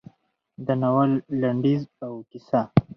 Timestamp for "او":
2.05-2.13